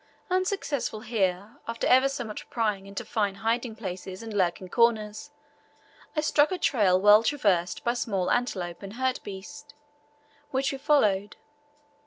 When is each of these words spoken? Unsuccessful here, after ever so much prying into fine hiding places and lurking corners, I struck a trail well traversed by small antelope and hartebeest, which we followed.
Unsuccessful 0.31 1.01
here, 1.01 1.57
after 1.67 1.85
ever 1.85 2.09
so 2.09 2.23
much 2.23 2.49
prying 2.49 2.87
into 2.87 3.05
fine 3.05 3.35
hiding 3.35 3.75
places 3.75 4.23
and 4.23 4.33
lurking 4.33 4.67
corners, 4.67 5.29
I 6.15 6.21
struck 6.21 6.51
a 6.51 6.57
trail 6.57 6.99
well 6.99 7.21
traversed 7.21 7.83
by 7.83 7.93
small 7.93 8.31
antelope 8.31 8.81
and 8.81 8.93
hartebeest, 8.93 9.75
which 10.49 10.71
we 10.71 10.79
followed. 10.79 11.35